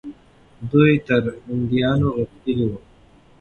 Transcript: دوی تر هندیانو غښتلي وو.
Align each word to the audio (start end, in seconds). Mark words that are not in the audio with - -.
دوی 0.71 0.93
تر 1.07 1.23
هندیانو 1.45 2.07
غښتلي 2.17 2.65
وو. 2.69 2.79